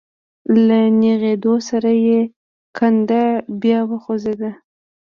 [0.65, 2.19] له نېغېدو سره يې
[2.77, 3.23] کنده
[3.61, 4.51] بيا وخوځېده.